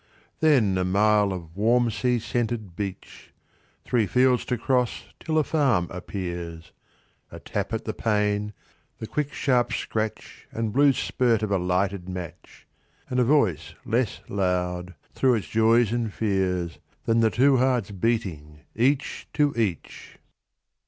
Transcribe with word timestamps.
Then 0.39 0.79
a 0.79 0.83
mile 0.83 1.31
of 1.31 1.55
warm 1.55 1.91
sea 1.91 2.17
scented 2.17 2.75
beach; 2.75 3.29
Three 3.85 4.07
fields 4.07 4.45
to 4.45 4.57
cross 4.57 5.03
till 5.19 5.37
a 5.37 5.43
farm 5.43 5.85
appears; 5.91 6.71
A 7.31 7.39
tap 7.39 7.71
at 7.71 7.85
the 7.85 7.93
pane, 7.93 8.53
the 8.97 9.05
quick 9.05 9.31
sharp 9.31 9.71
scratch 9.71 10.47
And 10.51 10.73
blue 10.73 10.93
spurt 10.93 11.43
of 11.43 11.51
a 11.51 11.59
lighted 11.59 12.09
match, 12.09 12.65
And 13.11 13.19
a 13.19 13.23
voice 13.23 13.75
less 13.85 14.21
loud, 14.27 14.95
through 15.13 15.35
its 15.35 15.47
joys 15.49 15.91
and 15.91 16.11
fears, 16.11 16.79
Than 17.05 17.19
the 17.19 17.29
two 17.29 17.57
hearts 17.57 17.91
beating 17.91 18.61
each 18.75 19.27
to 19.33 19.53
each! 19.55 20.17